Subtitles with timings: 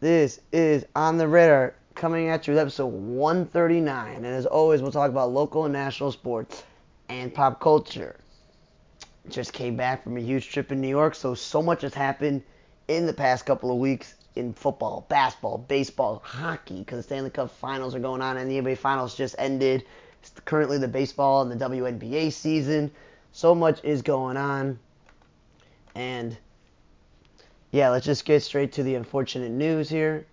[0.00, 4.16] This is On the Radar coming at you with episode 139.
[4.16, 6.64] And as always, we'll talk about local and national sports
[7.10, 8.16] and pop culture.
[9.28, 12.42] Just came back from a huge trip in New York, so so much has happened
[12.88, 17.50] in the past couple of weeks in football, basketball, baseball, hockey, because the Stanley Cup
[17.50, 19.84] finals are going on and the NBA finals just ended.
[20.22, 22.90] It's currently the baseball and the WNBA season.
[23.32, 24.78] So much is going on.
[25.94, 26.38] And
[27.70, 30.26] yeah, let's just get straight to the unfortunate news here.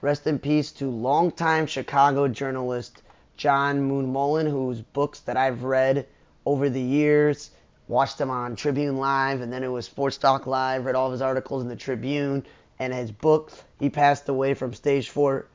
[0.00, 3.02] Rest in peace to longtime Chicago journalist
[3.36, 6.06] John Moon Mullin, whose books that I've read
[6.46, 7.50] over the years,
[7.88, 11.12] watched them on Tribune Live, and then it was Sports Talk Live, read all of
[11.12, 12.44] his articles in the Tribune
[12.78, 13.62] and his books.
[13.80, 15.46] He passed away from stage four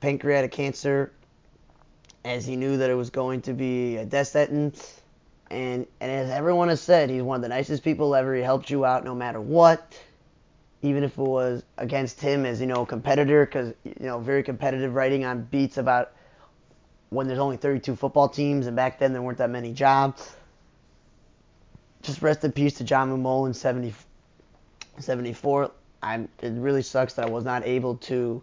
[0.00, 1.12] pancreatic cancer
[2.24, 4.99] as he knew that it was going to be a death sentence
[5.50, 8.34] and and as everyone has said, he's one of the nicest people ever.
[8.34, 9.98] He helped you out no matter what,
[10.82, 14.42] even if it was against him as you know a competitor, because you know very
[14.42, 16.12] competitive writing on beats about
[17.10, 20.32] when there's only 32 football teams, and back then there weren't that many jobs.
[22.02, 23.92] Just rest in peace to John Mullin, 70,
[24.98, 25.70] 74.
[26.02, 28.42] I'm, it really sucks that I was not able to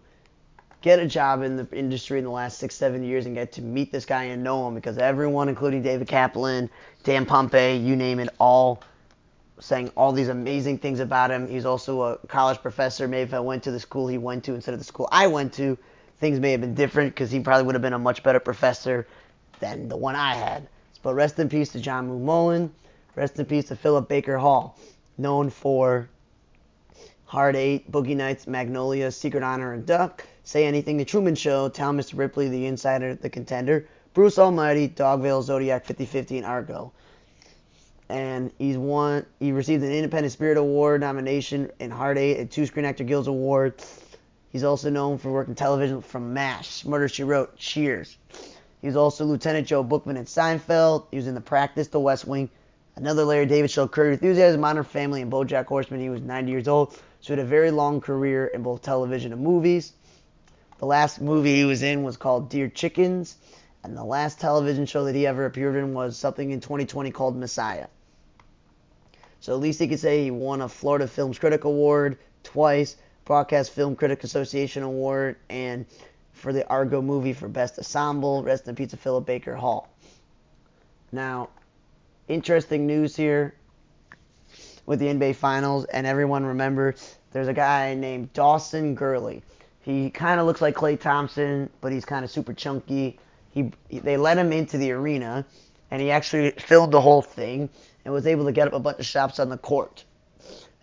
[0.80, 3.62] get a job in the industry in the last six, seven years and get to
[3.62, 6.70] meet this guy and know him because everyone, including David Kaplan,
[7.04, 8.82] Dan Pompei, you name it, all
[9.60, 11.48] saying all these amazing things about him.
[11.48, 13.08] He's also a college professor.
[13.08, 15.26] Maybe if I went to the school he went to instead of the school I
[15.26, 15.76] went to,
[16.20, 19.06] things may have been different because he probably would have been a much better professor
[19.58, 20.68] than the one I had.
[21.02, 22.72] But rest in peace to John Mullin.
[23.16, 24.78] Rest in peace to Philip Baker Hall,
[25.16, 26.08] known for
[27.24, 30.24] Hard Eight, Boogie Nights, Magnolia, Secret Honor, and Duck.
[30.48, 32.16] Say Anything, The Truman Show, Tell Mr.
[32.16, 36.90] Ripley, The Insider, The Contender, Bruce Almighty, Dogville, Zodiac 5050, and Argo.
[38.08, 39.26] And he's won.
[39.40, 43.28] He received an Independent Spirit Award nomination in Hard Eight and two Screen Actor Guild
[43.28, 44.00] Awards.
[44.48, 48.16] He's also known for working television from MASH, Murder She Wrote, Cheers.
[48.80, 51.08] He's also Lieutenant Joe Bookman in Seinfeld.
[51.10, 52.48] He was in The Practice, The West Wing,
[52.96, 56.00] another Larry David show, Curb Enthusiasm, Modern Family, and BoJack Horseman.
[56.00, 59.34] He was 90 years old, so he had a very long career in both television
[59.34, 59.92] and movies.
[60.78, 63.36] The last movie he was in was called Dear Chickens,
[63.82, 67.36] and the last television show that he ever appeared in was something in 2020 called
[67.36, 67.88] Messiah.
[69.40, 73.72] So at least he could say he won a Florida Films Critic Award twice, Broadcast
[73.72, 75.84] Film Critic Association Award, and
[76.32, 78.44] for the Argo movie for Best Ensemble.
[78.44, 79.88] Rest in peace, Philip Baker Hall.
[81.10, 81.48] Now,
[82.28, 83.54] interesting news here
[84.86, 86.94] with the NBA Finals, and everyone remember
[87.32, 89.42] there's a guy named Dawson Gurley.
[89.88, 93.18] He kind of looks like Klay Thompson, but he's kind of super chunky.
[93.52, 95.46] He, they let him into the arena,
[95.90, 97.70] and he actually filmed the whole thing
[98.04, 100.04] and was able to get up a bunch of shots on the court.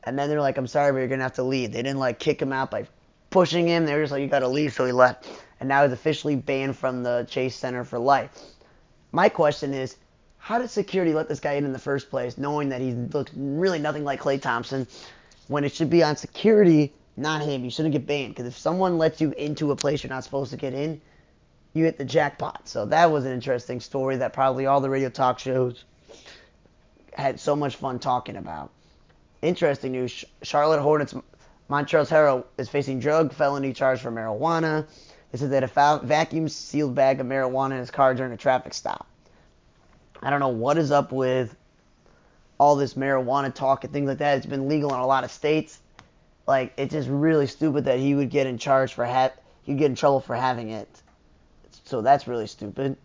[0.06, 2.18] And then they're like, "I'm sorry, but you're gonna have to leave." They didn't like
[2.18, 2.88] kick him out by
[3.30, 3.86] pushing him.
[3.86, 5.28] They were just like, "You gotta leave," so he left.
[5.60, 8.32] And now he's officially banned from the Chase Center for life.
[9.12, 9.98] My question is,
[10.40, 13.32] how did security let this guy in in the first place, knowing that he looks
[13.36, 14.88] really nothing like Klay Thompson,
[15.48, 17.64] when it should be on security not him.
[17.64, 20.52] You shouldn't get banned because if someone lets you into a place you're not supposed
[20.52, 21.02] to get in,
[21.74, 22.68] you hit the jackpot.
[22.68, 25.84] So that was an interesting story that probably all the radio talk shows
[27.14, 28.72] had so much fun talking about.
[29.42, 31.14] Interesting news: Charlotte Hornets
[31.70, 34.88] Montrezl Harrell is facing drug felony charge for marijuana.
[35.32, 38.74] This is that a vacuum sealed bag of marijuana in his car during a traffic
[38.74, 39.08] stop.
[40.22, 41.56] I don't know what is up with
[42.58, 44.38] all this marijuana talk and things like that.
[44.38, 45.80] It's been legal in a lot of states
[46.48, 49.34] like it's just really stupid that he would get in charge for ha-
[49.64, 50.90] he'd get in trouble for having it.
[51.86, 52.98] So that's really stupid.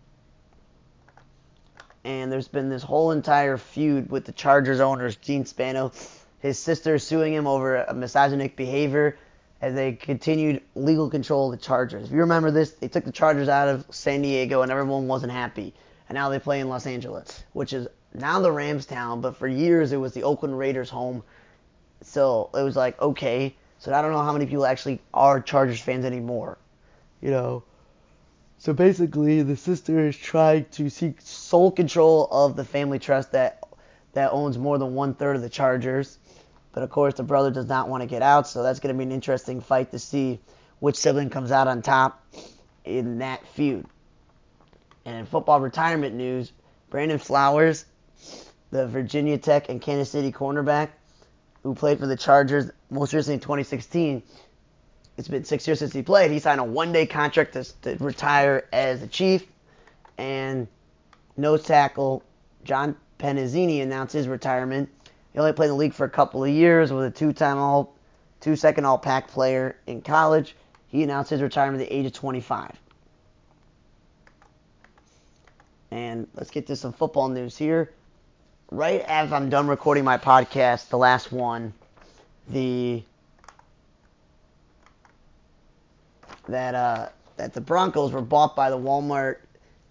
[2.03, 5.91] And there's been this whole entire feud with the Chargers owners, Gene Spano,
[6.39, 9.17] his sister suing him over a misogynic behavior
[9.61, 12.07] as they continued legal control of the Chargers.
[12.07, 15.31] If you remember this, they took the Chargers out of San Diego and everyone wasn't
[15.31, 15.75] happy.
[16.09, 19.47] And now they play in Los Angeles, which is now the Rams town, but for
[19.47, 21.23] years it was the Oakland Raiders home
[22.01, 23.55] so it was like, okay.
[23.79, 26.57] So I don't know how many people actually are Chargers fans anymore.
[27.21, 27.63] You know.
[28.59, 33.63] So basically, the sister is trying to seek sole control of the family trust that
[34.13, 36.17] that owns more than one third of the Chargers.
[36.73, 38.97] But of course, the brother does not want to get out, so that's going to
[38.97, 40.39] be an interesting fight to see
[40.79, 42.23] which sibling comes out on top
[42.85, 43.85] in that feud.
[45.05, 46.51] And in football retirement news,
[46.89, 47.85] Brandon Flowers,
[48.69, 50.89] the Virginia Tech and Kansas City cornerback,
[51.63, 54.23] who played for the Chargers most recently in 2016.
[55.17, 56.31] It's been six years since he played.
[56.31, 59.45] He signed a one-day contract to, to retire as a Chief,
[60.17, 60.67] and
[61.37, 62.23] nose tackle
[62.63, 64.89] John Penisini announced his retirement
[65.33, 67.95] He only played in the league for a couple of years, was a two-time all,
[68.39, 70.55] two-second all-Pac player in college.
[70.87, 72.71] He announced his retirement at the age of 25.
[75.91, 77.91] And let's get to some football news here.
[78.71, 81.73] Right as I'm done recording my podcast, the last one,
[82.47, 83.03] the
[86.47, 89.39] that uh, that the Broncos were bought by the Walmart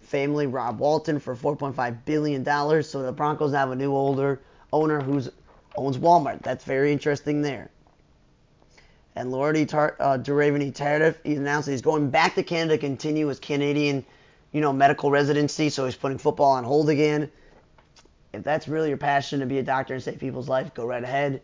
[0.00, 2.88] family, Rob Walton, for 4.5 billion dollars.
[2.88, 4.40] So the Broncos have a new older
[4.72, 5.28] owner who's
[5.76, 6.40] owns Walmart.
[6.40, 7.70] That's very interesting there.
[9.14, 12.80] And Lordy Tar- uh, Duvernay Tardif, he announced that he's going back to Canada to
[12.80, 14.06] continue his Canadian,
[14.52, 15.68] you know, medical residency.
[15.68, 17.30] So he's putting football on hold again.
[18.32, 21.02] If that's really your passion to be a doctor and save people's life, go right
[21.02, 21.42] ahead.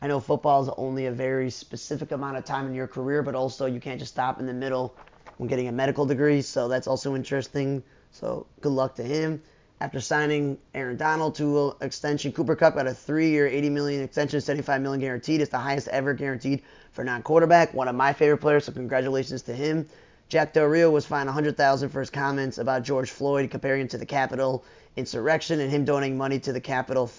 [0.00, 3.34] I know football is only a very specific amount of time in your career, but
[3.34, 4.94] also you can't just stop in the middle
[5.38, 6.42] when getting a medical degree.
[6.42, 7.82] So that's also interesting.
[8.12, 9.42] So good luck to him.
[9.80, 14.40] After signing Aaron Donald to an extension, Cooper Kupp got a three-year, 80 million extension,
[14.40, 15.40] 75 million guaranteed.
[15.40, 16.62] It's the highest ever guaranteed
[16.92, 17.74] for non-quarterback.
[17.74, 19.88] One of my favorite players, so congratulations to him.
[20.28, 23.98] Jack Del Rio was fined 100,000 for his comments about George Floyd, comparing him to
[23.98, 24.62] the Capitol
[24.96, 27.10] insurrection, and him donating money to the Capitol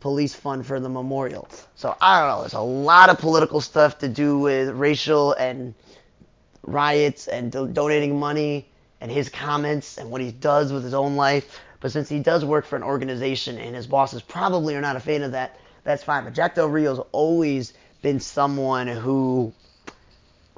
[0.00, 1.48] police fund for the memorial.
[1.76, 2.40] So I don't know.
[2.40, 5.74] There's a lot of political stuff to do with racial and
[6.64, 8.66] riots and do- donating money
[9.00, 11.60] and his comments and what he does with his own life.
[11.78, 15.00] But since he does work for an organization and his bosses probably are not a
[15.00, 16.24] fan of that, that's fine.
[16.24, 17.72] But Jack Del Rio's always
[18.02, 19.52] been someone who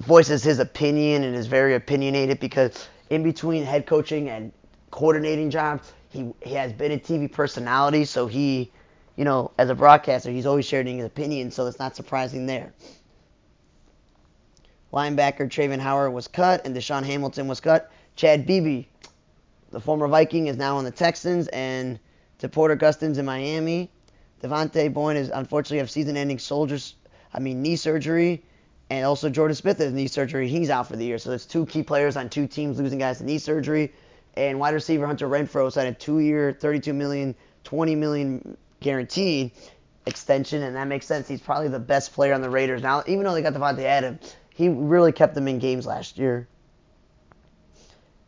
[0.00, 4.52] voices his opinion and is very opinionated because in between head coaching and
[4.90, 8.70] coordinating jobs, he, he has been a TV personality, so he,
[9.16, 12.72] you know, as a broadcaster, he's always sharing his opinion, so it's not surprising there.
[14.92, 17.90] Linebacker Travin Howard was cut, and DaeSean Hamilton was cut.
[18.14, 18.86] Chad Beebe,
[19.72, 21.98] the former Viking, is now on the Texans, and
[22.38, 23.90] to DePorter Gustins in Miami.
[24.40, 26.94] Devontae Boyne is unfortunately have season-ending soldiers,
[27.32, 28.44] I mean knee surgery,
[28.90, 30.48] and also Jordan Smith has knee surgery.
[30.48, 33.18] He's out for the year, so there's two key players on two teams losing guys
[33.18, 33.92] to knee surgery.
[34.36, 39.52] And wide receiver Hunter Renfrow signed a two-year, 32 million, 20 million guaranteed
[40.06, 41.28] extension, and that makes sense.
[41.28, 43.02] He's probably the best player on the Raiders now.
[43.06, 46.48] Even though they got Davante Adams, he really kept them in games last year.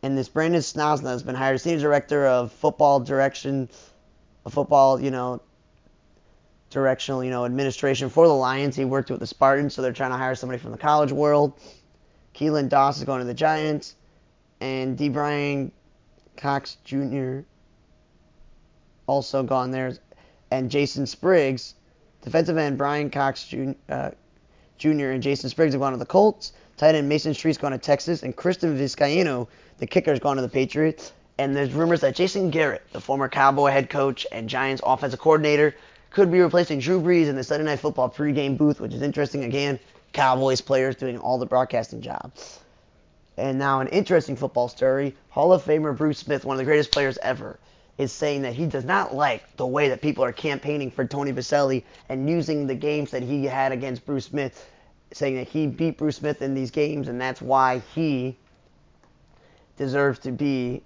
[0.01, 3.69] And this Brandon Sosna has been hired senior director of football direction,
[4.49, 5.41] football, you know,
[6.77, 8.75] directional, you know, administration for the Lions.
[8.75, 11.53] He worked with the Spartans, so they're trying to hire somebody from the college world.
[12.35, 13.95] Keelan Doss is going to the Giants,
[14.61, 15.09] and D.
[15.09, 15.71] Brian
[16.35, 17.39] Cox Jr.
[19.07, 19.97] also gone there,
[20.51, 21.73] and Jason Spriggs,
[22.21, 23.71] defensive end Brian Cox Jr.
[23.89, 24.11] Uh,
[24.77, 25.09] Jr.
[25.09, 26.53] and Jason Spriggs have gone to the Colts.
[26.77, 29.47] Tight end Mason Street's gone to Texas, and Tristan Vizcaino,
[29.79, 31.11] the kicker, has gone to the Patriots.
[31.39, 35.73] And there's rumors that Jason Garrett, the former Cowboy head coach and Giants offensive coordinator,
[36.17, 39.43] could be replacing Drew Brees in the Sunday Night Football pregame booth, which is interesting.
[39.43, 39.77] Again,
[40.13, 42.59] Cowboys players doing all the broadcasting jobs.
[43.37, 45.15] And now an interesting football story.
[45.29, 47.59] Hall of Famer Bruce Smith, one of the greatest players ever,
[47.99, 51.31] is saying that he does not like the way that people are campaigning for Tony
[51.31, 54.67] Boselli and using the games that he had against Bruce Smith,
[55.11, 58.35] saying that he beat Bruce Smith in these games and that's why he
[59.77, 60.81] deserves to be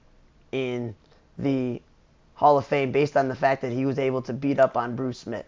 [0.51, 0.93] in
[1.37, 1.81] the
[2.41, 4.95] Hall of Fame based on the fact that he was able to beat up on
[4.95, 5.45] Bruce Smith.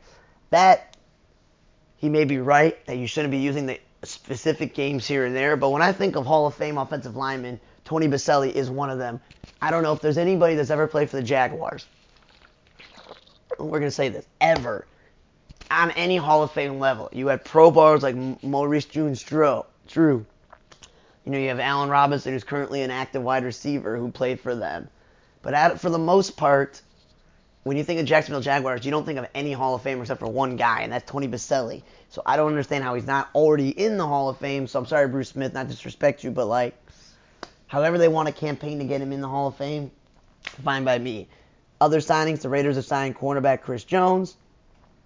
[0.51, 0.95] That
[1.97, 5.57] he may be right that you shouldn't be using the specific games here and there,
[5.57, 8.99] but when I think of Hall of Fame offensive linemen, Tony Boselli is one of
[8.99, 9.19] them.
[9.59, 11.87] I don't know if there's anybody that's ever played for the Jaguars.
[13.57, 14.85] We're gonna say this ever
[15.71, 17.09] on any Hall of Fame level.
[17.11, 19.63] You had Pro Bowlers like Maurice Jones-Drew.
[19.87, 20.27] Drew.
[21.25, 24.53] You know, you have Allen Robinson, who's currently an active wide receiver who played for
[24.53, 24.89] them.
[25.43, 26.81] But at, for the most part,
[27.63, 30.19] when you think of Jacksonville Jaguars, you don't think of any Hall of Fame except
[30.19, 31.83] for one guy, and that's Tony Boselli.
[32.09, 34.65] So I don't understand how he's not already in the Hall of Fame.
[34.67, 36.75] So I'm sorry, Bruce Smith, not disrespect you, but like,
[37.67, 39.91] however they want to campaign to get him in the Hall of Fame,
[40.63, 41.27] fine by me.
[41.79, 44.37] Other signings, the Raiders have signed cornerback Chris Jones.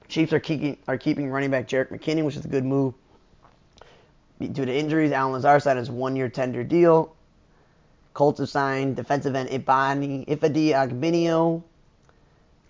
[0.07, 2.93] Chiefs are keeping are keeping running back Jerick McKinnon, which is a good move.
[4.39, 7.15] Due to injuries, Allen Lazard signed his one-year tender deal.
[8.17, 11.61] Colts have signed defensive end Ibani Ifedi Agbinio.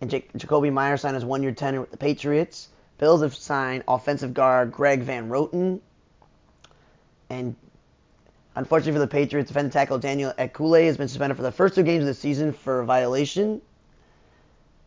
[0.01, 2.67] And J- Jakobi Meyer signed his one-year tender with the Patriots.
[2.97, 5.79] Bills have signed offensive guard Greg Van Roten.
[7.29, 7.55] And
[8.57, 11.83] unfortunately for the Patriots, defensive tackle Daniel Ekuale has been suspended for the first two
[11.83, 13.61] games of the season for a violation.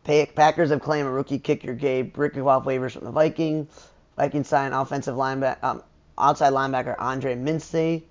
[0.03, 3.67] Packers have claimed a rookie kicker Gabe Brick off waivers from the Vikings.
[4.15, 5.81] Vikings signed offensive linebacker, um,
[6.19, 8.03] outside linebacker Andre Mintze.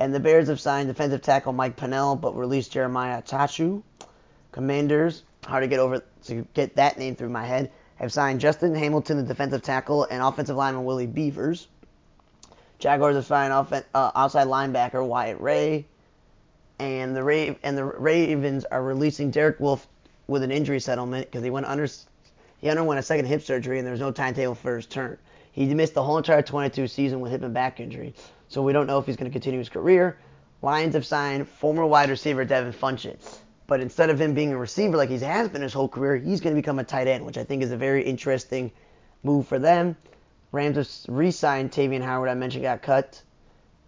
[0.00, 3.82] And the Bears have signed defensive tackle Mike Pennel, but released Jeremiah Tachu.
[4.52, 8.74] Commanders, hard to get over to get that name through my head, have signed Justin
[8.74, 11.66] Hamilton, the defensive tackle, and offensive lineman Willie Beavers.
[12.78, 13.82] Jaguars have signed off, uh,
[14.14, 15.86] outside linebacker Wyatt Ray,
[16.78, 19.86] and the Ra- and the Ravens are releasing Derek Wolfe
[20.28, 21.88] with an injury settlement because he went under
[22.58, 25.18] he underwent a second hip surgery and there was no timetable for his turn.
[25.52, 28.14] He missed the whole entire 22 season with hip and back injury,
[28.48, 30.18] so we don't know if he's going to continue his career.
[30.62, 33.38] Lions have signed former wide receiver Devin Funchess.
[33.66, 36.40] But instead of him being a receiver like he has been his whole career, he's
[36.40, 38.72] going to become a tight end, which I think is a very interesting
[39.22, 39.96] move for them.
[40.50, 42.30] Rams have re-signed Travin Howard.
[42.30, 43.22] I mentioned got cut,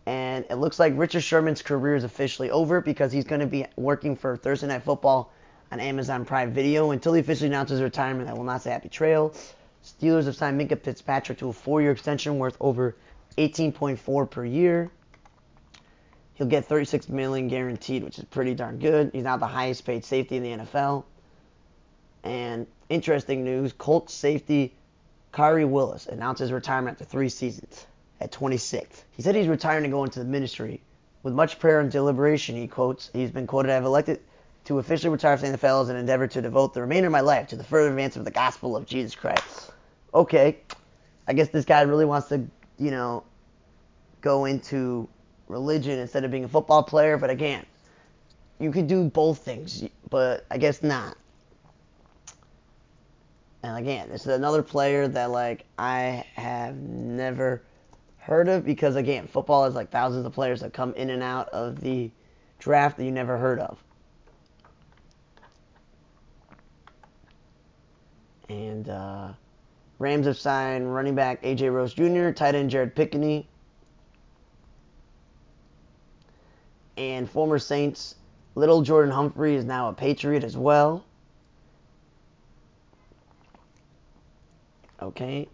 [0.04, 3.64] and it looks like Richard Sherman's career is officially over because he's going to be
[3.76, 5.32] working for Thursday Night Football
[5.72, 8.28] on Amazon Prime Video until he officially announces retirement.
[8.28, 9.32] I will not say happy trail.
[9.82, 12.96] Steelers have signed Minkah Fitzpatrick to a four-year extension worth over
[13.36, 14.90] 18.4 per year.
[16.34, 19.10] He'll get 36 million guaranteed, which is pretty darn good.
[19.12, 21.04] He's now the highest paid safety in the NFL.
[22.24, 24.74] And interesting news, Colts safety
[25.32, 27.86] Khari Willis announced his retirement after three seasons
[28.20, 29.04] at 26.
[29.12, 30.82] He said he's retiring to go into the ministry.
[31.22, 34.20] With much prayer and deliberation, he quotes, he's been quoted, I have elected
[34.64, 37.20] to officially retire from the NFL as an endeavor to devote the remainder of my
[37.20, 39.70] life to the further advance of the gospel of Jesus Christ.
[40.12, 40.58] Okay,
[41.28, 42.46] I guess this guy really wants to,
[42.80, 43.22] you know,
[44.22, 45.08] go into
[45.46, 47.16] religion instead of being a football player.
[47.18, 47.64] But again,
[48.58, 51.16] you could do both things, but I guess not.
[53.62, 57.62] And again, this is another player that like I have never
[58.16, 61.48] heard of because again, football is like thousands of players that come in and out
[61.50, 62.10] of the
[62.58, 63.82] draft that you never heard of.
[68.48, 69.32] And uh,
[70.00, 73.46] Rams have signed running back AJ Rose Jr., tight end Jared Pinkney,
[76.96, 78.14] and former Saints
[78.54, 81.04] little Jordan Humphrey is now a Patriot as well.
[85.02, 85.46] Okay,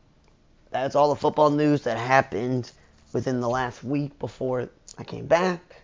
[0.71, 2.71] that's all the football news that happened
[3.13, 5.83] within the last week before I came back.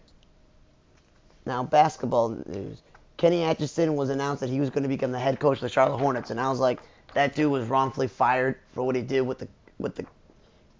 [1.46, 2.80] Now, basketball news.
[3.16, 5.68] Kenny Atkinson was announced that he was going to become the head coach of the
[5.68, 6.80] Charlotte Hornets, and I was like,
[7.14, 10.06] that dude was wrongfully fired for what he did with the with the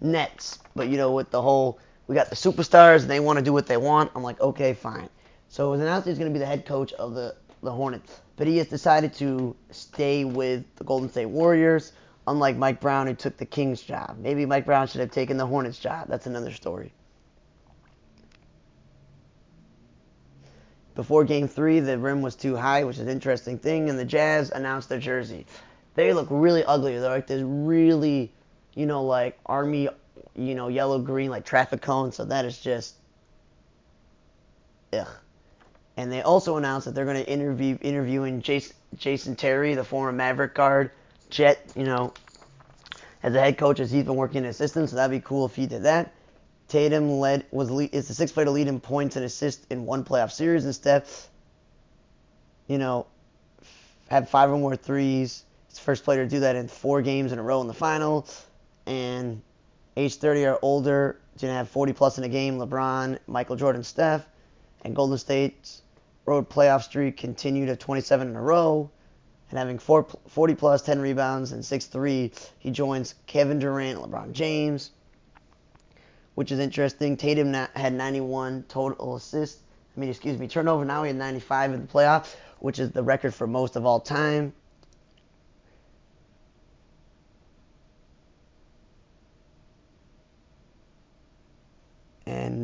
[0.01, 0.59] Nets.
[0.75, 3.53] But you know, with the whole we got the superstars and they want to do
[3.53, 4.11] what they want.
[4.15, 5.09] I'm like, okay, fine.
[5.49, 8.21] So it was announced he's going to be the head coach of the, the Hornets.
[8.35, 11.93] But he has decided to stay with the Golden State Warriors,
[12.27, 14.17] unlike Mike Brown, who took the Kings job.
[14.19, 16.07] Maybe Mike Brown should have taken the Hornets job.
[16.09, 16.91] That's another story.
[20.95, 24.05] Before game three, the rim was too high, which is an interesting thing, and the
[24.05, 25.45] Jazz announced their jersey.
[25.95, 26.97] They look really ugly.
[26.97, 28.31] They're like this really,
[28.73, 29.89] you know, like army
[30.35, 32.15] you know, yellow green like traffic cones.
[32.15, 32.95] So that is just
[34.91, 35.07] ugh.
[35.95, 40.11] And they also announced that they're going to interview interviewing Jason, Jason Terry, the former
[40.11, 40.91] Maverick guard,
[41.29, 42.13] Jet, you know,
[43.21, 44.89] as a head coach as he's been working in assistant.
[44.89, 46.13] So that'd be cool if he did that.
[46.67, 49.85] Tatum led was lead, is the sixth player to lead in points and assists in
[49.85, 50.65] one playoff series.
[50.65, 51.29] And Steph,
[52.67, 53.05] you know,
[54.09, 55.43] had five or more threes.
[55.73, 57.73] He's the first player to do that in four games in a row in the
[57.73, 58.27] final.
[58.85, 59.41] And
[59.97, 62.59] age 30 or older, to have 40 plus in a game.
[62.59, 64.23] LeBron, Michael Jordan, Steph,
[64.83, 65.81] and Golden State's
[66.27, 68.91] road playoff streak continued at 27 in a row.
[69.49, 74.91] And having 40 plus, 10 rebounds, and 6-3, he joins Kevin Durant, and LeBron James,
[76.35, 77.17] which is interesting.
[77.17, 79.63] Tatum had 91 total assists.
[79.97, 80.85] I mean, excuse me, turnover.
[80.85, 83.99] Now he had 95 in the playoffs, which is the record for most of all
[83.99, 84.53] time.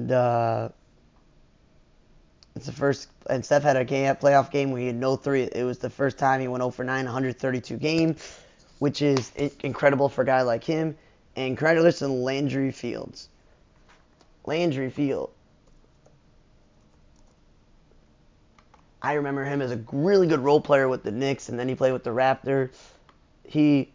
[0.09, 0.69] And uh,
[2.55, 3.09] it's the first.
[3.29, 5.43] And Steph had a game, playoff game where he had no three.
[5.43, 8.39] It was the first time he went 0 for 9, 132 games,
[8.79, 10.97] which is incredible for a guy like him.
[11.35, 13.29] And congratulations to Landry Fields.
[14.45, 15.31] Landry Field.
[19.01, 21.75] I remember him as a really good role player with the Knicks, and then he
[21.75, 22.71] played with the Raptors.
[23.45, 23.93] He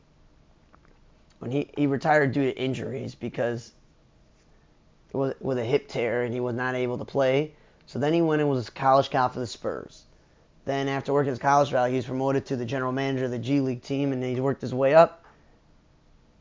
[1.40, 3.72] when he, he retired due to injuries because
[5.14, 7.52] with, a hip tear and he was not able to play.
[7.86, 10.02] So then he went and was a college scout for the Spurs.
[10.64, 13.38] Then after working his college route, he was promoted to the general manager of the
[13.38, 15.24] G League team, and he worked his way up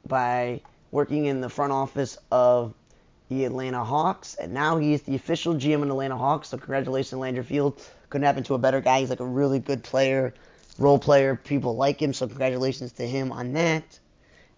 [0.08, 0.62] by
[0.92, 2.74] working in the front office of
[3.30, 6.50] the Atlanta Hawks, and now he is the official GM of the Atlanta Hawks.
[6.50, 7.82] So congratulations, Landry Field.
[8.10, 9.00] Couldn't happen to a better guy.
[9.00, 10.34] He's like a really good player,
[10.77, 11.36] role player.
[11.36, 14.00] People like him, so congratulations to him on that.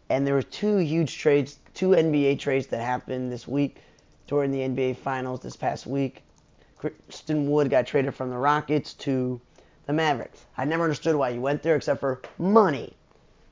[0.09, 3.77] And there were two huge trades, two NBA trades that happened this week
[4.27, 6.23] during the NBA Finals this past week.
[6.77, 9.39] Christian Wood got traded from the Rockets to
[9.85, 10.45] the Mavericks.
[10.57, 12.93] I never understood why he went there except for money.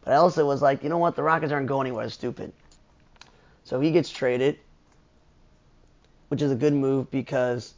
[0.03, 1.15] But I also was like, you know what?
[1.15, 2.51] The Rockets aren't going anywhere stupid.
[3.63, 4.59] So he gets traded,
[6.27, 7.73] which is a good move because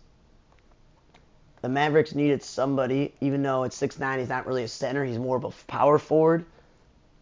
[1.62, 5.38] the Mavericks needed somebody, even though at 6'9, he's not really a center, he's more
[5.38, 6.46] of a power forward.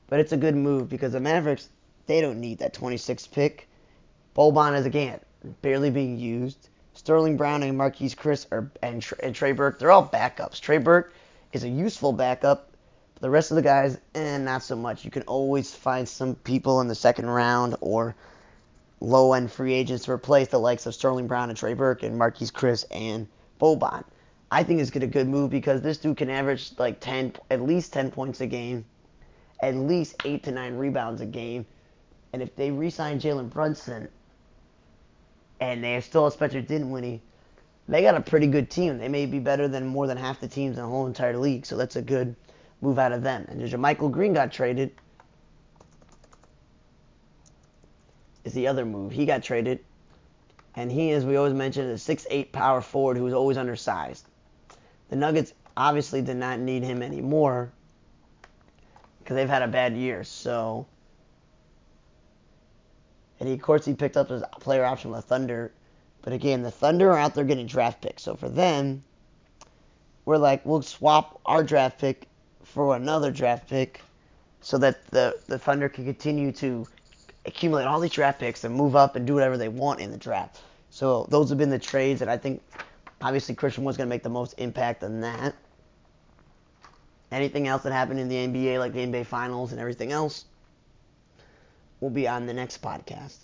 [0.07, 1.69] But it's a good move because the Mavericks,
[2.07, 3.67] they don't need that 26 pick.
[4.35, 5.19] Boban is, a again,
[5.61, 6.69] barely being used.
[6.93, 10.59] Sterling Brown and Marquese Chriss are, and, and Trey Burke, they're all backups.
[10.59, 11.13] Trey Burke
[11.51, 12.69] is a useful backup.
[13.19, 15.05] The rest of the guys, eh, not so much.
[15.05, 18.15] You can always find some people in the second round or
[18.99, 22.19] low end free agents to replace the likes of Sterling Brown and Trey Burke and
[22.19, 23.27] Marquese Chriss and
[23.59, 24.03] Boban.
[24.51, 27.91] I think it's a good move because this dude can average like 10, at least
[27.93, 28.85] 10 points a game,
[29.61, 31.65] at least 8 to 9 rebounds a game.
[32.33, 34.09] And if they re sign Jalen Brunson
[35.59, 37.21] and they still have Spencer Dinwiddie,
[37.87, 38.97] they got a pretty good team.
[38.97, 41.65] They may be better than more than half the teams in the whole entire league.
[41.65, 42.35] So that's a good
[42.81, 43.45] move out of them.
[43.49, 44.91] And there's Michael Green got traded.
[48.43, 49.11] Is the other move.
[49.11, 49.79] He got traded.
[50.75, 54.27] And he, as we always mention, is a 6'8 power forward who's always undersized.
[55.09, 57.71] The Nuggets obviously did not need him anymore
[59.19, 60.23] because they've had a bad year.
[60.23, 60.87] So,
[63.43, 65.73] and he, of course, he picked up his player option with Thunder.
[66.21, 68.23] But again, the Thunder are out there getting draft picks.
[68.23, 69.03] So for them,
[70.23, 72.27] we're like, we'll swap our draft pick
[72.63, 74.01] for another draft pick
[74.61, 76.87] so that the, the Thunder can continue to
[77.45, 80.17] accumulate all these draft picks and move up and do whatever they want in the
[80.17, 80.61] draft.
[80.89, 82.61] So those have been the trades, that I think
[83.23, 85.55] Obviously, Christian was going to make the most impact on that.
[87.31, 90.43] Anything else that happened in the NBA, like the NBA Finals and everything else,
[92.03, 93.37] will be on the next podcast.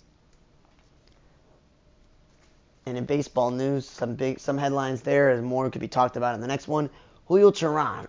[2.84, 6.34] And in baseball news, some big some headlines there, and more could be talked about
[6.34, 6.90] in the next one.
[7.26, 8.06] Julio Teheran,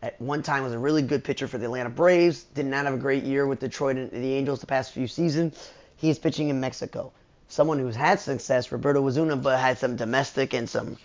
[0.00, 2.44] at one time was a really good pitcher for the Atlanta Braves.
[2.44, 5.70] Did not have a great year with Detroit and the Angels the past few seasons.
[5.96, 7.12] He is pitching in Mexico.
[7.48, 10.96] Someone who's had success, Roberto Osuna, but had some domestic and some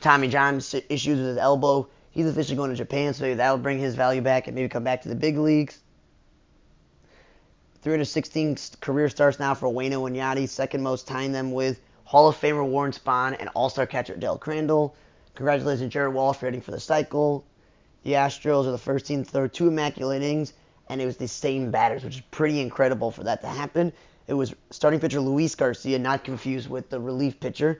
[0.00, 1.88] Tommy John issues with his elbow.
[2.12, 4.84] He's officially going to Japan, so that will bring his value back and maybe come
[4.84, 5.78] back to the big leagues.
[7.82, 12.36] 316 career starts now for Wayno and Yadi, second most, tying them with Hall of
[12.38, 14.94] Famer Warren Spahn and All-Star catcher Del Crandall.
[15.34, 17.46] Congratulations, Jared Walsh, for for the cycle.
[18.02, 20.52] The Astros are the first team to throw two immaculate innings,
[20.88, 23.92] and it was the same batters, which is pretty incredible for that to happen.
[24.26, 27.78] It was starting pitcher Luis Garcia, not confused with the relief pitcher,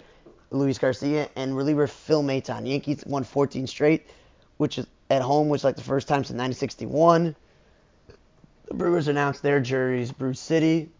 [0.50, 2.66] Luis Garcia, and reliever Phil Maton.
[2.66, 4.06] Yankees won 14 straight,
[4.56, 7.36] which is at home, which is like the first time since 1961.
[8.70, 10.92] The Brewers announced their jerseys, Brew City,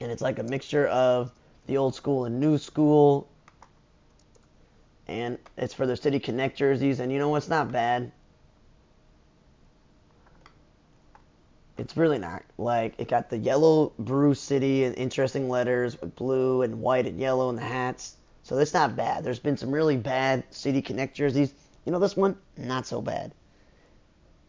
[0.00, 1.30] and it's like a mixture of
[1.66, 3.28] the old school and new school.
[5.06, 8.10] And it's for the City Connect jerseys, and you know what's not bad?
[11.76, 12.42] It's really not.
[12.58, 17.16] Like it got the yellow Brew City and interesting letters with blue and white and
[17.20, 18.16] yellow and the hats.
[18.42, 19.22] So that's not bad.
[19.22, 21.54] There's been some really bad City Connect jerseys.
[21.84, 22.36] You know this one?
[22.56, 23.32] Not so bad.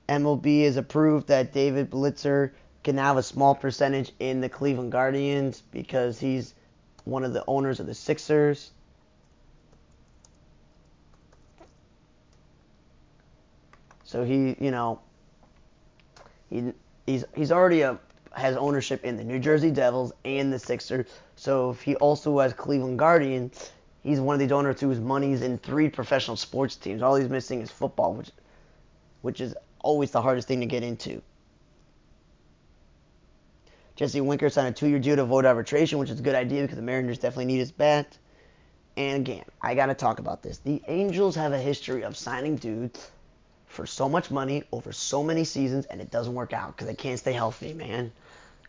[0.10, 2.52] MLB has approved that David Blitzer
[2.84, 6.56] can have a small percentage in the Cleveland Guardians because he's
[7.06, 8.72] one of the owners of the Sixers.
[14.04, 15.00] So he, you know,
[16.50, 16.74] he
[17.06, 18.00] he's he's already a
[18.32, 21.06] has ownership in the New Jersey Devils and the Sixers.
[21.36, 25.60] So if he also has Cleveland Guardians, he's one of the owners whose money's in
[25.60, 27.04] three professional sports teams.
[27.04, 28.32] All he's missing is football, which
[29.22, 31.22] which is always the hardest thing to get into.
[33.96, 36.78] Jesse Winker signed a two-year deal to avoid arbitration, which is a good idea because
[36.78, 38.18] the Mariners definitely need his bat.
[38.96, 40.60] And again, I got to talk about this.
[40.60, 43.12] The Angels have a history of signing dudes
[43.68, 46.96] for so much money over so many seasons, and it doesn't work out because they
[46.96, 48.12] can't stay healthy, man.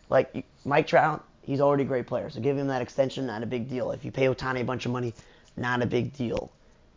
[0.08, 2.28] Like Mike Trout, he's already a great player.
[2.30, 3.92] So give him that extension, not a big deal.
[3.92, 5.14] If you pay Ohtani a bunch of money,
[5.56, 6.50] not a big deal.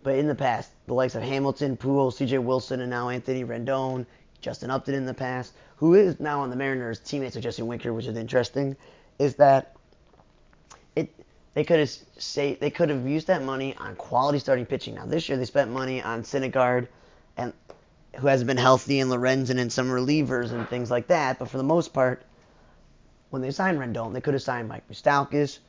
[0.03, 2.39] But in the past, the likes of Hamilton, Pujols, C.J.
[2.39, 4.05] Wilson, and now Anthony Rendon,
[4.41, 7.93] Justin Upton in the past, who is now on the Mariners, teammates with Jesse Winker,
[7.93, 8.75] which is interesting,
[9.17, 9.75] is that
[10.95, 11.09] it
[11.53, 14.95] they could have say they could have used that money on quality starting pitching.
[14.95, 16.87] Now this year they spent money on Syndergaard
[17.37, 17.53] and
[18.15, 21.39] who hasn't been healthy and Lorenzen and some relievers and things like that.
[21.39, 22.23] But for the most part,
[23.29, 25.59] when they signed Rendon, they could have signed Mike Moustakas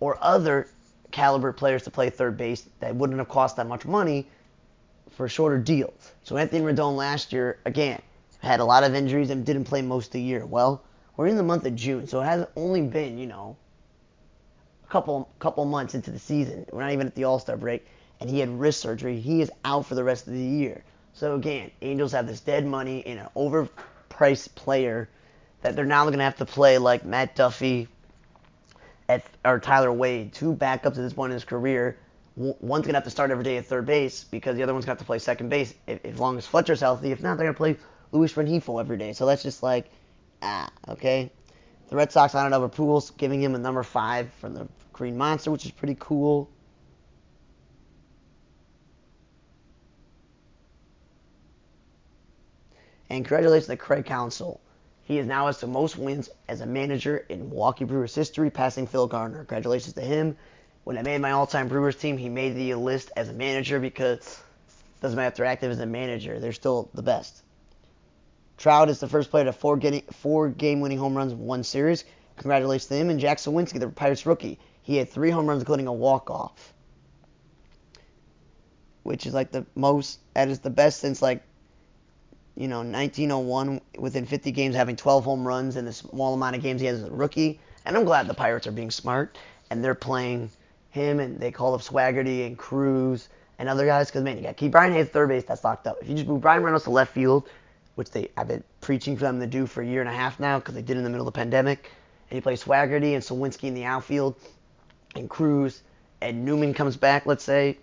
[0.00, 0.68] or other
[1.12, 4.26] caliber players to play third base that wouldn't have cost that much money
[5.12, 5.92] for a shorter deal.
[6.24, 8.00] So Anthony Rendon last year, again,
[8.40, 10.44] had a lot of injuries and didn't play most of the year.
[10.44, 10.82] Well,
[11.16, 13.56] we're in the month of June, so it has only been, you know,
[14.84, 16.66] a couple couple months into the season.
[16.72, 17.86] We're not even at the All Star break,
[18.20, 19.20] and he had wrist surgery.
[19.20, 20.82] He is out for the rest of the year.
[21.12, 25.08] So again, Angels have this dead money in an overpriced player
[25.60, 27.88] that they're now going to have to play like Matt Duffy
[29.12, 31.98] at, or Tyler Wade, two backups at this point in his career.
[32.36, 34.90] One's to have to start every day at third base because the other one's to
[34.90, 37.12] have to play second base if, as long as Fletcher's healthy.
[37.12, 37.76] If not, they're to play
[38.10, 39.12] Luis Rengifo every day.
[39.12, 39.90] So that's just like,
[40.40, 41.30] ah, okay.
[41.88, 45.50] The Red Sox on over Pujols, giving him a number five from the Green Monster,
[45.50, 46.48] which is pretty cool.
[53.10, 54.58] And congratulations to Craig Counsell.
[55.04, 58.86] He is now has the most wins as a manager in Milwaukee Brewers history, passing
[58.86, 59.38] Phil Garner.
[59.38, 60.36] Congratulations to him.
[60.84, 64.18] When I made my all-time Brewers team, he made the list as a manager because
[64.18, 67.42] it doesn't matter if they're active as a manager, they're still the best.
[68.56, 72.04] Trout is the first player to four, getting, four game-winning home runs in one series.
[72.36, 73.10] Congratulations to him.
[73.10, 76.72] And Jack Suwinski, the Pirates rookie, he had three home runs, including a walk-off,
[79.02, 80.20] which is like the most.
[80.34, 81.42] That is the best since like
[82.56, 86.62] you know, 1901 within 50 games having 12 home runs in the small amount of
[86.62, 87.60] games he has as a rookie.
[87.84, 89.38] And I'm glad the Pirates are being smart
[89.70, 90.50] and they're playing
[90.90, 94.56] him and they call up Swaggerty and Cruz and other guys because man, you got
[94.56, 95.96] keep Brian Hayes third base that's locked up.
[96.02, 97.48] If you just move Bryan Reynolds to left field,
[97.94, 100.38] which they I've been preaching for them to do for a year and a half
[100.38, 101.90] now because they did in the middle of the pandemic,
[102.28, 104.36] and you play Swaggerty and Suwinski in the outfield
[105.14, 105.82] and Cruz
[106.20, 107.78] and Newman comes back, let's say,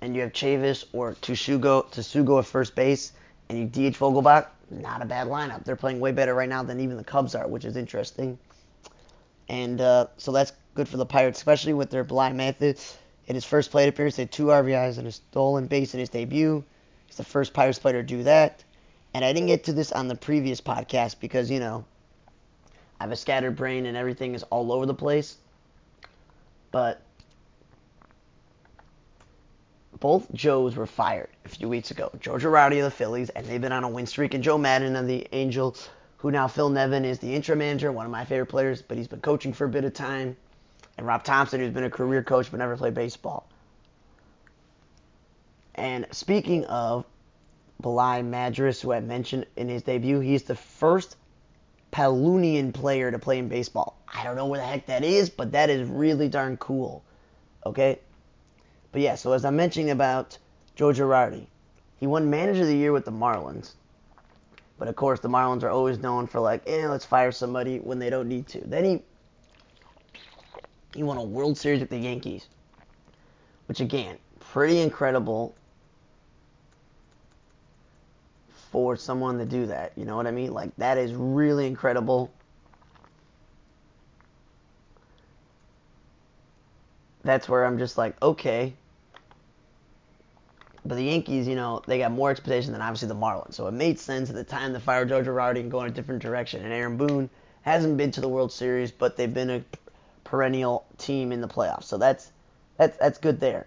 [0.00, 3.12] and you have Chavis or Tsutsugo Tsutsugo at first base
[3.48, 5.64] and you DH Vogelbach, not a bad lineup.
[5.64, 8.38] They're playing way better right now than even the Cubs are, which is interesting.
[9.48, 12.78] And uh, so that's good for the Pirates, especially with their blind method.
[13.26, 16.08] In his first plate appearance, he had two RBIs and a stolen base in his
[16.08, 16.64] debut.
[17.06, 18.62] He's the first Pirates player to do that.
[19.14, 21.84] And I didn't get to this on the previous podcast because, you know,
[23.00, 25.36] I have a scattered brain and everything is all over the place.
[26.70, 27.00] But
[30.00, 32.10] both Joes were fired a few weeks ago.
[32.20, 34.96] Joe Girardi of the Phillies, and they've been on a win streak, and Joe Maddon
[34.96, 38.46] of the Angels, who now Phil Nevin is the interim manager, one of my favorite
[38.46, 40.36] players, but he's been coaching for a bit of time,
[40.96, 43.48] and Rob Thomson, who's been a career coach but never played baseball.
[45.74, 47.04] And speaking of
[47.80, 51.16] Bligh Madris, who I mentioned in his debut, he's the first
[51.92, 53.96] Palunian player to play in baseball.
[54.12, 57.04] I don't know where the heck that is, but that is really darn cool.
[57.64, 58.00] Okay?
[58.92, 60.38] But yeah, so as I'm mentioning about
[60.74, 61.46] Joe Girardi,
[61.98, 63.74] he won Manager of the Year with the Marlins.
[64.78, 67.98] But of course, the Marlins are always known for like, eh, let's fire somebody when
[67.98, 68.60] they don't need to.
[68.66, 69.02] Then he
[70.94, 72.48] he won a World Series with the Yankees,
[73.66, 75.54] which again, pretty incredible
[78.70, 79.92] for someone to do that.
[79.96, 80.52] You know what I mean?
[80.52, 82.32] Like that is really incredible.
[87.28, 88.72] That's where I'm just like, okay.
[90.86, 93.52] But the Yankees, you know, they got more expectation than obviously the Marlins.
[93.52, 95.92] So it made sense at the time to fire Joe Girardi and go in a
[95.92, 96.64] different direction.
[96.64, 97.28] And Aaron Boone
[97.60, 99.62] hasn't been to the World Series, but they've been a
[100.24, 101.84] perennial team in the playoffs.
[101.84, 102.32] So that's
[102.78, 103.66] that's that's good there.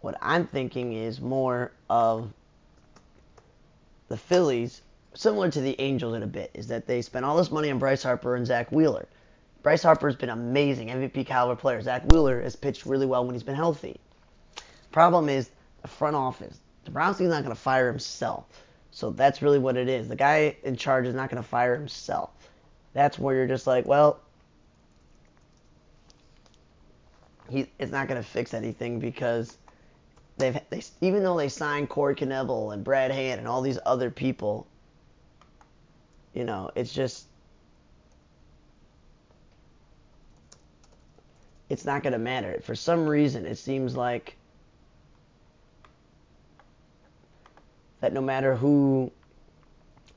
[0.00, 2.28] What I'm thinking is more of
[4.08, 4.82] the Phillies,
[5.14, 7.78] similar to the Angels in a bit, is that they spent all this money on
[7.78, 9.06] Bryce Harper and Zack Wheeler.
[9.64, 11.80] Bryce Harper's been amazing, MVP caliber player.
[11.80, 13.98] Zack Wheeler has pitched really well when he's been healthy.
[14.92, 15.50] Problem is
[15.80, 16.60] the front office.
[16.84, 18.44] Dombrowski's not going to fire himself.
[18.90, 20.06] So that's really what it is.
[20.06, 22.30] The guy in charge is not going to fire himself.
[22.92, 24.20] That's where you're just like, well,
[27.48, 29.56] he it's not going to fix anything because
[30.36, 34.10] they've they, even though they signed Corey Knebel and Brad Hand and all these other
[34.10, 34.66] people,
[36.34, 37.28] you know, it's just
[41.68, 42.60] it's not going to matter.
[42.62, 44.36] For some reason, it seems like
[48.00, 49.10] that no matter who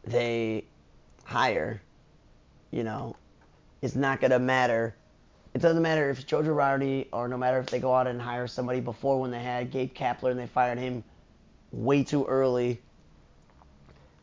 [0.04, 0.66] they
[1.24, 1.82] hire,
[2.72, 3.16] you know,
[3.82, 4.96] it's not going to matter.
[5.54, 8.22] It doesn't matter if it's Joe Girardi or no matter if they go out and
[8.22, 11.04] hire somebody before when they had Gabe Kapler and they fired him
[11.72, 12.82] way too early.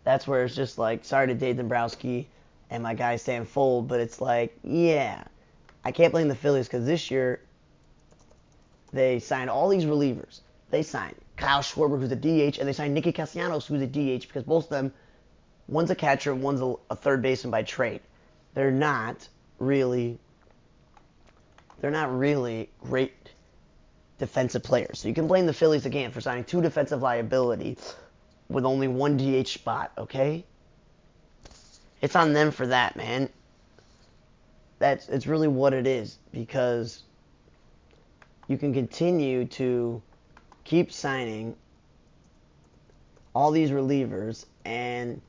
[0.05, 2.29] That's where it's just like, sorry to Dave Dombrowski
[2.71, 5.25] and my guy Sam Fuld, but it's like, yeah,
[5.85, 7.41] I can't blame the Phillies because this year
[8.93, 10.41] they signed all these relievers.
[10.71, 14.27] They signed Kyle Schwarber, who's a DH, and they signed Nicky Castellanos, who's a DH,
[14.27, 14.93] because both of them,
[15.69, 18.01] one's a catcher, one's a, a third baseman by trade.
[18.55, 20.19] They're not really,
[21.81, 23.13] they're not really great
[24.19, 25.01] defensive players.
[25.01, 27.77] So you can blame the Phillies again for signing two defensive liability
[28.49, 30.45] with only one DH spot, okay?
[32.01, 33.29] It's on them for that, man
[34.79, 37.03] that's it's really what it is because
[38.49, 40.03] you can continue to
[40.65, 41.57] keep signing
[43.35, 45.21] all these relievers and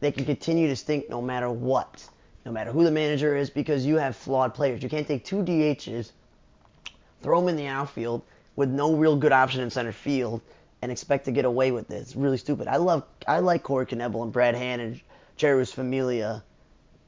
[0.00, 2.08] they can continue to stink no matter what,
[2.46, 4.82] no matter who the manager is, because you have flawed players.
[4.82, 6.12] You can't take two DHs,
[7.22, 8.22] throw them in the outfield
[8.56, 10.40] with no real good option in center field,
[10.82, 12.08] and expect to get away with this.
[12.08, 12.66] It's really stupid.
[12.66, 15.00] I love, I like Corey Knebel and Brad Hand and
[15.36, 16.42] Jeurys Familia,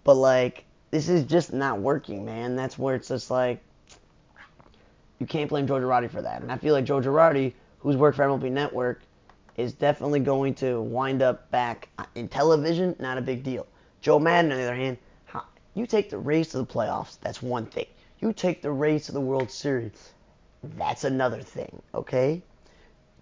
[0.04, 2.54] but like this is just not working, man.
[2.54, 3.60] That's where it's just like
[5.18, 6.42] you can't blame Joe Girardi for that.
[6.42, 9.00] And I feel like Joe Girardi, who's worked for MLB Network,
[9.56, 12.94] is definitely going to wind up back in television.
[13.00, 13.66] Not a big deal.
[14.02, 14.98] Joe Maddon, on the other hand,
[15.74, 17.18] you take the Rays to the playoffs.
[17.22, 17.86] That's one thing.
[18.20, 20.12] You take the Rays to the World Series.
[20.76, 21.80] That's another thing.
[21.94, 22.42] Okay.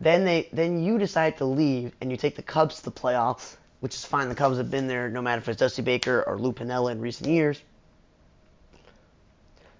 [0.01, 3.57] Then they then you decide to leave and you take the Cubs to the playoffs
[3.81, 4.29] which is fine.
[4.29, 7.01] The Cubs have been there no matter if it's Dusty Baker or Lou Piniella in
[7.01, 7.61] recent years.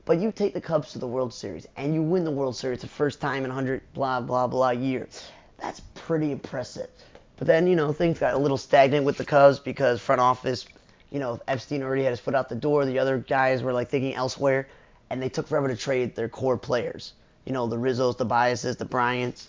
[0.05, 2.81] But you take the Cubs to the World Series and you win the World Series
[2.81, 5.31] the first time in 100 blah blah blah years.
[5.59, 6.89] That's pretty impressive.
[7.37, 10.67] But then, you know, things got a little stagnant with the Cubs because front office,
[11.11, 12.85] you know, Epstein already had his foot out the door.
[12.85, 14.69] The other guys were like thinking elsewhere,
[15.09, 17.15] and they took forever to trade their core players.
[17.47, 19.47] You know, the Rizzos, the Biases, the Bryants.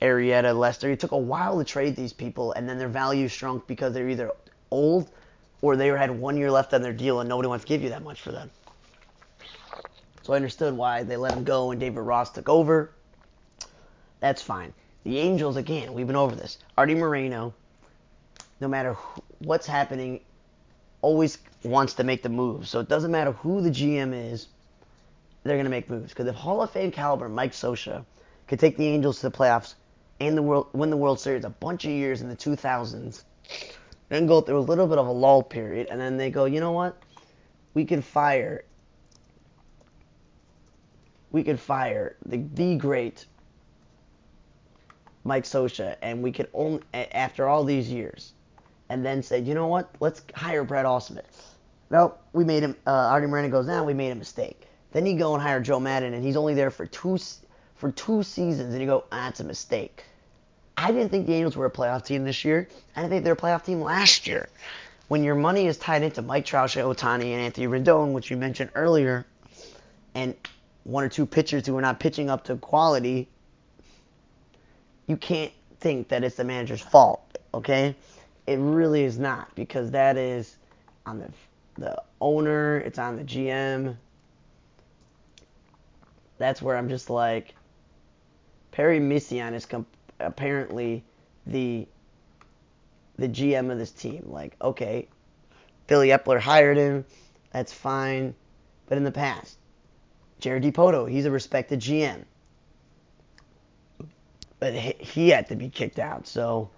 [0.00, 0.90] Arrieta, Lester.
[0.90, 4.08] It took a while to trade these people, and then their value shrunk because they're
[4.08, 4.32] either
[4.70, 5.10] old
[5.64, 7.88] or they had one year left on their deal and nobody wants to give you
[7.88, 8.50] that much for them.
[10.22, 12.90] So I understood why they let him go and David Ross took over.
[14.20, 14.74] That's fine.
[15.04, 16.58] The Angels, again, we've been over this.
[16.76, 17.54] Arte Moreno,
[18.60, 18.96] no matter
[19.38, 20.20] what's happening,
[21.00, 22.68] always wants to make the move.
[22.68, 24.48] So it doesn't matter who the GM is,
[25.44, 26.10] they're going to make moves.
[26.10, 28.04] Because if Hall of Fame caliber Mike Scioscia
[28.48, 29.74] could take the Angels to the playoffs
[30.20, 33.24] and the world win the World Series a bunch of years in the 2000s,
[34.08, 36.60] then go through a little bit of a lull period, and then they go, you
[36.60, 36.96] know what?
[37.74, 38.64] We could fire.
[41.32, 43.26] We could fire the the great
[45.24, 48.34] Mike Scioscia, and we could only after all these years,
[48.88, 49.90] and then say, you know what?
[50.00, 51.54] Let's hire Brad Ausmus.
[51.90, 52.76] Nope, we made him.
[52.86, 53.84] Uh, Arte Moreno goes now.
[53.84, 54.68] We made a mistake.
[54.92, 57.18] Then you go and hire Joe Maddon, and he's only there for two
[57.84, 60.04] for two seasons and you go, ah, that's a mistake.
[60.74, 62.66] I didn't think the Angels were a playoff team this year.
[62.96, 64.48] I didn't think they were a playoff team last year.
[65.08, 68.70] When your money is tied into Mike Trout, Ohtani, and Anthony Rendon, which you mentioned
[68.74, 69.26] earlier,
[70.14, 70.34] and
[70.84, 73.28] one or two pitchers who are not pitching up to quality,
[75.06, 77.94] you can't think that it's the manager's fault, okay?
[78.46, 80.56] It really is not because that is
[81.04, 81.28] on the
[81.76, 83.96] the owner, it's on the GM.
[86.38, 87.54] That's where I'm just like,
[88.74, 89.86] Perry Minasian is comp-
[90.18, 91.04] apparently
[91.46, 91.86] the
[93.16, 94.24] the GM of this team.
[94.26, 95.06] Like, okay,
[95.86, 97.04] Billy Eppler hired him,
[97.52, 98.34] that's fine,
[98.88, 99.58] but in the past,
[100.40, 102.24] Jerry Dipoto, he's a respected GM,
[104.58, 106.26] but he had to be kicked out.
[106.26, 106.68] So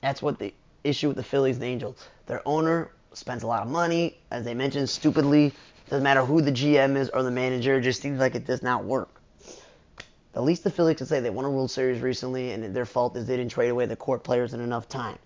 [0.00, 2.08] that's what the issue with the Phillies and the Angels.
[2.24, 5.52] Their owner spends a lot of money, as they mentioned, stupidly.
[5.90, 8.62] Doesn't matter who the GM is or the manager, it just seems like it does
[8.62, 9.21] not work.
[10.34, 13.16] At least the Phillies can say they won a World Series recently, and their fault
[13.16, 15.18] is they didn't trade away the court players in enough time.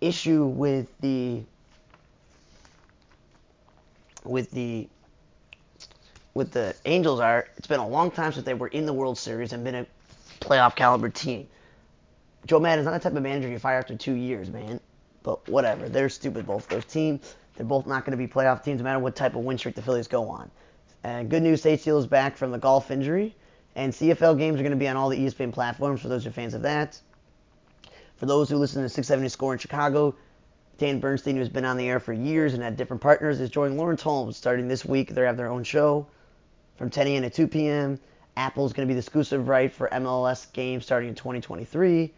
[0.00, 1.42] Issue with the
[4.24, 4.88] with the
[6.34, 9.18] with the Angels are it's been a long time since they were in the World
[9.18, 9.86] Series and been a
[10.40, 11.48] playoff caliber team.
[12.46, 14.80] Joe Maddon's not the type of manager you fire after two years, man.
[15.22, 17.34] But whatever, they're stupid both those teams.
[17.56, 19.76] They're both not going to be playoff teams, no matter what type of win streak
[19.76, 20.50] the Phillies go on.
[21.04, 23.36] And good news, State is back from the golf injury.
[23.74, 26.30] And CFL games are going to be on all the ESPN platforms for those who
[26.30, 27.00] are fans of that.
[28.16, 30.14] For those who listen to 670 Score in Chicago,
[30.78, 33.78] Dan Bernstein, who's been on the air for years and had different partners, is joining
[33.78, 35.14] Lawrence Holmes starting this week.
[35.14, 36.06] They have their own show
[36.76, 37.22] from 10 a.m.
[37.22, 37.98] to 2 p.m.
[38.36, 42.12] Apple's going to be the exclusive right for MLS games starting in 2023.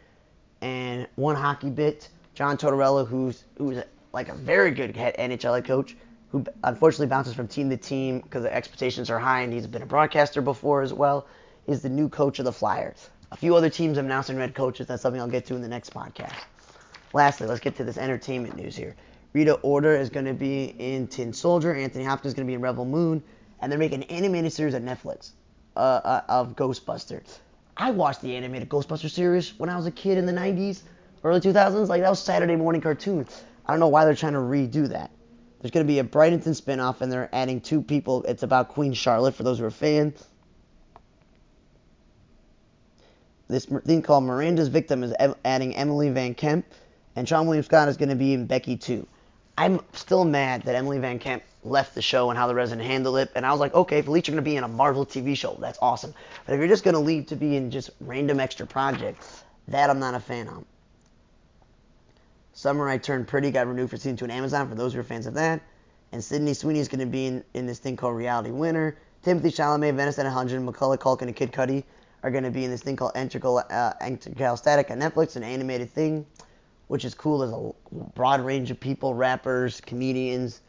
[0.61, 3.79] And one hockey bit, John Tortorella, who's who's
[4.13, 5.97] like a very good head NHL coach,
[6.31, 9.83] who unfortunately bounces from team to team because the expectations are high, and he's been
[9.83, 11.27] a broadcaster before as well
[11.67, 13.11] is the new coach of the Flyers.
[13.33, 14.87] A few other teams have announced their coaches.
[14.87, 16.35] That's something I'll get to in the next podcast.
[17.13, 18.95] Lastly, let's get to this entertainment news here.
[19.33, 21.75] Rita Ora is going to be in Tin Soldier.
[21.75, 23.23] Anthony Hopkins is going to be in Rebel Moon.
[23.61, 25.31] And they're making an animated series on Netflix
[25.77, 27.39] uh, uh, of Ghostbusters.
[27.77, 30.83] I watched the animated Ghostbusters series when I was a kid in the 90s,
[31.25, 31.89] early 2000s.
[31.89, 33.27] Like, that was Saturday morning cartoon.
[33.67, 35.11] I don't know why they're trying to redo that.
[35.61, 38.23] There's going to be a Bridgerton spinoff, and they're adding two people.
[38.25, 40.25] It's about Queen Charlotte, for those who are fans.
[43.49, 46.65] This thing called Miranda's Victim is adding Emily VanCamp,
[47.15, 49.07] and Seann William Scott is going to be in Becky too.
[49.57, 53.31] I'm still mad that Emily VanCamp left the show and how the resident handled it.
[53.35, 55.07] And I was like, okay, if at least you're going to be in a Marvel
[55.07, 56.13] TV show, that's awesome.
[56.45, 59.91] But if you're just going to leave to be in just random extra projects, that
[59.91, 60.65] I'm not a fan of.
[62.53, 65.05] Summer I Turned Pretty got renewed for season two on Amazon for those who are
[65.05, 65.61] fans of that.
[66.13, 68.97] And Sydney Sweeney is going to be in, in this thing called Reality Winner.
[69.25, 71.85] Timothée Chalamet, Venice at 100, Macaulay Culkin, and Kid Cudi
[72.25, 75.91] are going to be in this thing called Integral, uh, Entergalactic on Netflix, an animated
[75.91, 76.25] thing,
[76.89, 77.39] which is cool.
[77.39, 80.63] There's a broad range of people, rappers, comedians,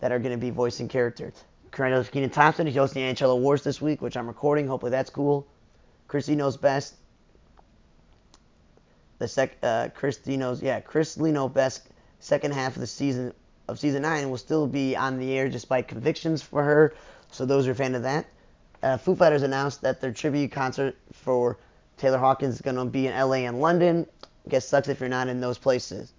[0.00, 1.32] that are going to be voicing characters.
[1.72, 4.66] Kenan Thompson, he's hosting the NHL Awards this week, which I'm recording.
[4.68, 5.46] Hopefully that's cool.
[6.08, 6.94] Chrisley knows best.
[9.18, 9.88] The sec, uh,
[10.26, 11.88] knows, yeah, Chris knows best.
[12.20, 13.32] Second half of the season
[13.66, 16.94] of season nine will still be on the air despite convictions for her.
[17.32, 18.26] So those who are a fan of that.
[18.82, 21.58] Uh, Foo Fighters announced that their tribute concert for
[21.96, 24.06] Taylor Hawkins is going to be in LA and London.
[24.22, 26.12] I Guess sucks if you're not in those places.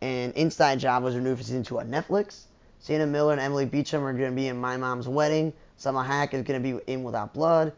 [0.00, 2.42] And Inside Job was renewed for season two on Netflix.
[2.80, 5.52] Sienna Miller and Emily Beecham are going to be in My Mom's Wedding.
[5.78, 7.72] Salma Hayek is going to be in Without Blood.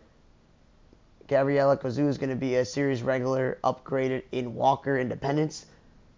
[1.28, 5.66] Gabriella Kazu is going to be a series regular upgraded in Walker Independence.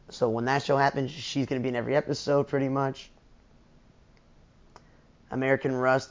[0.09, 3.11] So when that show happens, she's going to be in every episode pretty much.
[5.31, 6.11] American Rust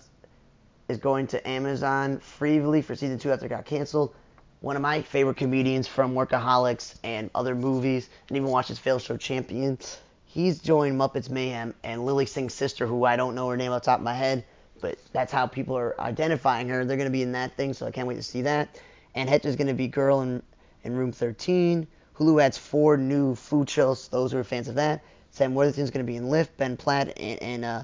[0.89, 4.13] is going to Amazon Freevee for season two after it got canceled.
[4.62, 9.04] One of my favorite comedians from Workaholics and other movies, and even watched his failed
[9.04, 9.99] show Champions.
[10.25, 13.84] He's joined Muppets Mayhem and Lilly Singh's sister, who I don't know her name off
[13.84, 14.43] the top of my head,
[14.82, 16.84] but that's how people are identifying her.
[16.84, 18.80] They're going to be in that thing, so I can't wait to see that.
[19.15, 20.41] And Hector's going to be Girl in,
[20.84, 21.88] in Room 13.
[22.17, 24.08] Hulu adds four new food shows.
[24.08, 25.04] Those who are fans of that.
[25.32, 26.58] Sam Worthington's going to be in Lift.
[26.58, 27.84] Ben Platt and, and uh,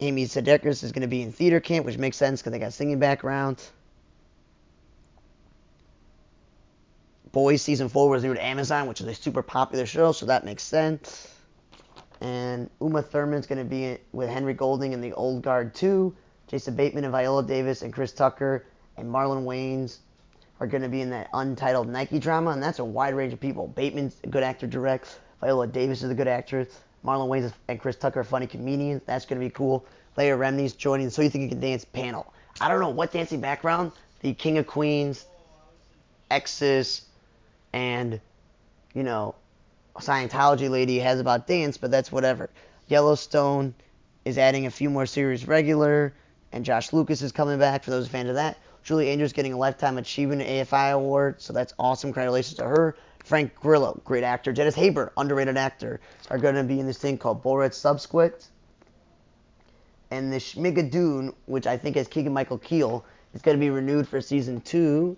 [0.00, 2.72] Amy Sedaris is going to be in Theater Camp, which makes sense because they got
[2.72, 3.62] singing background.
[7.32, 10.44] Boys season four was new to Amazon, which is a super popular show, so that
[10.44, 11.32] makes sense.
[12.20, 16.14] And Uma Thurman's going to be with Henry Golding in The Old Guard 2.
[16.46, 19.98] Jason Bateman and Viola Davis and Chris Tucker and Marlon Wayans
[20.60, 23.40] are going to be in that untitled Nike drama, and that's a wide range of
[23.40, 23.66] people.
[23.66, 25.18] Bateman's a good actor, directs.
[25.40, 26.68] Viola Davis is a good actress.
[27.04, 29.02] Marlon Wayans and Chris Tucker are funny comedians.
[29.06, 29.84] That's going to be cool.
[30.16, 32.32] Leah Remini's joining the So You Think You Can Dance panel.
[32.60, 33.92] I don't know what dancing background
[34.24, 35.26] the King of Queens,
[36.30, 37.02] Exes,
[37.74, 38.18] and,
[38.94, 39.34] you know,
[39.96, 42.48] Scientology lady has about dance, but that's whatever.
[42.88, 43.74] Yellowstone
[44.24, 46.14] is adding a few more series regular,
[46.52, 48.56] and Josh Lucas is coming back for those fans of that.
[48.82, 52.08] Julie Andrews getting a Lifetime Achievement AFI Award, so that's awesome.
[52.08, 52.96] Congratulations to her.
[53.24, 54.52] Frank Grillo, great actor.
[54.52, 58.48] Dennis Haysbert, underrated actor, are going to be in this thing called Borat Subsequent.
[60.10, 62.82] And the Schmigadoon, which I think has Keegan Michael Key,
[63.32, 65.16] is going to be renewed for season two.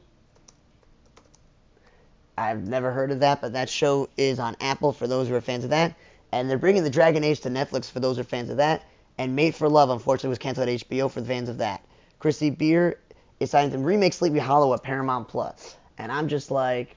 [2.38, 5.40] I've never heard of that, but that show is on Apple for those who are
[5.40, 5.97] fans of that.
[6.31, 8.85] And they're bringing the Dragon Age to Netflix for those who are fans of that.
[9.19, 11.85] And Made for Love, unfortunately, was canceled at HBO for the fans of that.
[12.21, 13.01] Chrissy Beer
[13.40, 15.77] is signed to remake Sleepy Hollow at Paramount Plus.
[15.99, 16.97] And I'm just like,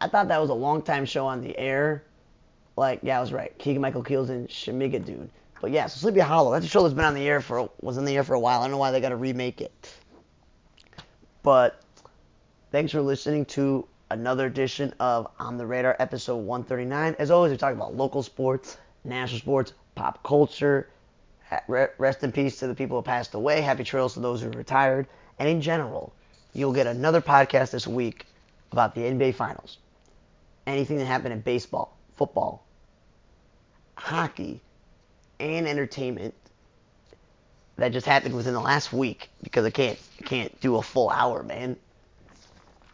[0.00, 2.04] I thought that was a long time show on the air.
[2.76, 3.56] Like, yeah, I was right.
[3.58, 4.46] Keegan Michael Key's in
[4.78, 5.30] dude.
[5.62, 7.96] But yeah, so Sleepy Hollow, that's a show that's been on the air for was
[7.96, 8.60] in the air for a while.
[8.60, 9.94] I don't know why they got to remake it.
[11.42, 11.80] But
[12.72, 17.16] thanks for listening to another edition of On the Radar, episode 139.
[17.18, 20.90] As always, we talk about local sports, national sports, pop culture.
[21.68, 23.62] Rest in peace to the people who passed away.
[23.62, 25.06] Happy trails to those who retired.
[25.38, 26.12] And in general,
[26.52, 28.26] you'll get another podcast this week
[28.72, 29.78] about the NBA Finals.
[30.66, 32.66] Anything that happened in baseball, football,
[33.96, 34.60] hockey,
[35.38, 36.34] and entertainment
[37.76, 41.42] that just happened within the last week because I can't can't do a full hour,
[41.42, 41.76] man.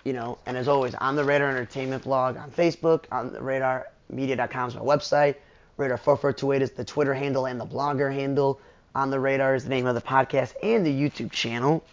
[0.05, 4.69] You know, and as always, on the Radar Entertainment blog on Facebook, on the radarmedia.com
[4.69, 5.37] is my website.
[5.77, 8.61] Radar 4428 is the Twitter handle and the blogger handle.
[8.95, 11.85] On the Radar is the name of the podcast and the YouTube channel.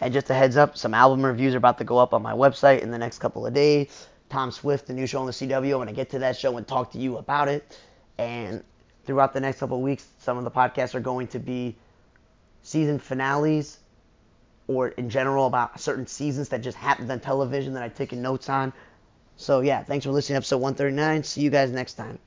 [0.00, 2.32] And just a heads up, some album reviews are about to go up on my
[2.32, 4.06] website in the next couple of days.
[4.32, 5.66] Tom Swift, the new show on the CW.
[5.66, 7.78] I'm going to get to that show and talk to you about it.
[8.16, 8.64] And
[9.04, 11.76] throughout the next couple of weeks, some of the podcasts are going to be
[12.62, 13.78] season finales
[14.68, 18.48] or in general about certain seasons that just happened on television that I've taken notes
[18.48, 18.72] on.
[19.36, 21.24] So, yeah, thanks for listening to episode 139.
[21.24, 22.18] See you guys next time.